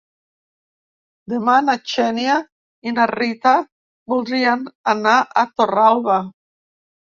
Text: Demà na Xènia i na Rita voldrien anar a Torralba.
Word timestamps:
Demà 1.33 1.57
na 1.65 1.75
Xènia 1.91 2.39
i 2.89 2.95
na 2.97 3.07
Rita 3.13 3.53
voldrien 4.17 4.67
anar 4.99 5.15
a 5.23 5.49
Torralba. 5.55 6.21